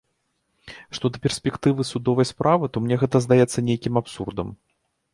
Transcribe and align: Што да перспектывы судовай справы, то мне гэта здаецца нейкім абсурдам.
Што 0.97 1.05
да 1.17 1.21
перспектывы 1.25 1.87
судовай 1.91 2.29
справы, 2.33 2.73
то 2.73 2.77
мне 2.89 3.01
гэта 3.05 3.17
здаецца 3.29 3.67
нейкім 3.71 3.93
абсурдам. 4.07 4.47